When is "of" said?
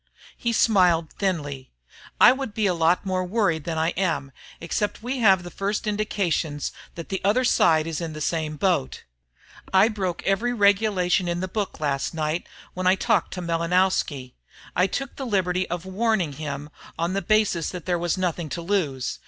15.69-15.85